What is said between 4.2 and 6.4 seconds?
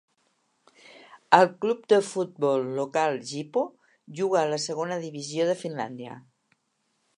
juga a la Segona Divisió de Finlàndia.